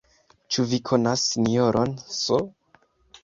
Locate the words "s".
2.21-2.39